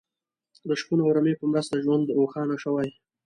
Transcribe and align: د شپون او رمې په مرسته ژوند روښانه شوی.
د 0.67 0.69
شپون 0.79 0.99
او 1.03 1.11
رمې 1.15 1.33
په 1.39 1.45
مرسته 1.51 1.81
ژوند 1.83 2.13
روښانه 2.17 2.55
شوی. 2.63 2.89